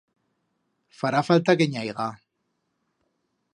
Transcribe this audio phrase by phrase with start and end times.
[1.01, 2.09] Fará falta que n'i haiga.